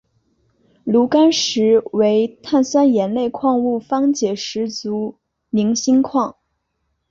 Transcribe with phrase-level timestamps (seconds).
[0.83, 5.19] 炉甘石为碳酸盐类矿物方解石族
[5.51, 6.35] 菱锌矿。